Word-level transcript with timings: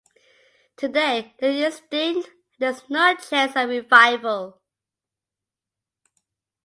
Today 0.77 1.35
they 1.37 1.63
are 1.63 1.67
extinct 1.67 2.27
and 2.27 2.37
there 2.57 2.71
is 2.71 2.81
no 2.89 3.15
chance 3.17 3.55
of 3.55 3.69
revival. 3.69 4.59